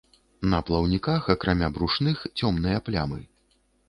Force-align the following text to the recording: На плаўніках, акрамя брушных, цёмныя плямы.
На 0.51 0.59
плаўніках, 0.69 1.27
акрамя 1.33 1.69
брушных, 1.75 2.23
цёмныя 2.37 2.81
плямы. 2.89 3.19